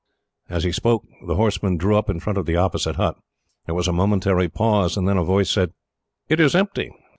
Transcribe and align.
As 0.49 0.63
he 0.63 0.71
spoke, 0.71 1.03
the 1.27 1.35
horsemen 1.35 1.77
drew 1.77 1.95
up 1.95 2.09
in 2.09 2.19
front 2.19 2.39
of 2.39 2.47
the 2.47 2.55
opposite 2.55 2.95
hut. 2.95 3.17
There 3.67 3.75
was 3.75 3.87
a 3.87 3.93
momentary 3.93 4.49
pause, 4.49 4.97
and 4.97 5.07
then 5.07 5.17
a 5.17 5.23
voice 5.23 5.51
said: 5.51 5.73
"It 6.27 6.39
is 6.39 6.55
empty." 6.55 6.91